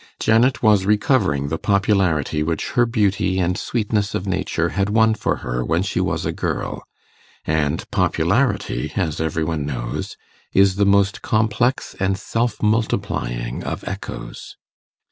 Janet 0.19 0.63
was 0.63 0.83
recovering 0.83 1.49
the 1.49 1.59
popularity 1.59 2.41
which 2.41 2.71
her 2.71 2.87
beauty 2.87 3.37
and 3.37 3.55
sweetness 3.55 4.15
of 4.15 4.25
nature 4.25 4.69
had 4.69 4.89
won 4.89 5.13
for 5.13 5.35
her 5.45 5.63
when 5.63 5.83
she 5.83 5.99
was 6.01 6.25
a 6.25 6.31
girl; 6.31 6.83
and 7.45 7.87
popularity, 7.91 8.91
as 8.95 9.21
every 9.21 9.43
one 9.43 9.63
knows, 9.63 10.17
is 10.53 10.77
the 10.77 10.87
most 10.87 11.21
complex 11.21 11.95
and 11.99 12.17
self 12.17 12.63
multiplying 12.63 13.63
of 13.63 13.87
echoes. 13.87 14.57